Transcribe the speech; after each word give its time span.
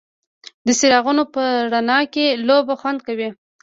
د 0.65 0.67
څراغونو 0.79 1.23
په 1.33 1.43
رڼا 1.71 1.99
کې 2.13 2.25
لوبه 2.47 2.73
خوند 2.81 2.99
کوي. 3.07 3.29